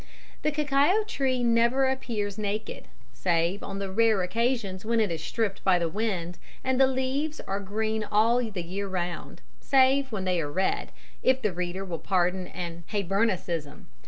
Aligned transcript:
The 0.41 0.49
cacao 0.49 1.03
tree 1.03 1.43
never 1.43 1.85
appears 1.85 2.39
naked, 2.39 2.87
save 3.13 3.61
on 3.61 3.77
the 3.77 3.91
rare 3.91 4.23
occasions 4.23 4.83
when 4.83 4.99
it 4.99 5.11
is 5.11 5.23
stripped 5.23 5.63
by 5.63 5.77
the 5.77 5.87
wind, 5.87 6.39
and 6.63 6.81
the 6.81 6.87
leaves 6.87 7.39
are 7.41 7.59
green 7.59 8.03
all 8.11 8.41
the 8.43 8.63
year 8.63 8.87
round, 8.87 9.41
save 9.59 10.11
when 10.11 10.23
they 10.23 10.41
are 10.41 10.51
red, 10.51 10.91
if 11.21 11.43
the 11.43 11.53
reader 11.53 11.85
will 11.85 11.99
pardon 11.99 12.47
an 12.47 12.83
Hibernianism. 12.91 13.85